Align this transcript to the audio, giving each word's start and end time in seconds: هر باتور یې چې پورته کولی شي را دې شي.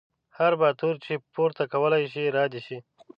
هر 0.37 0.53
باتور 0.61 0.95
یې 0.97 1.01
چې 1.05 1.13
پورته 1.33 1.63
کولی 1.73 2.03
شي 2.13 2.23
را 2.35 2.45
دې 2.51 2.61
شي. 2.67 2.77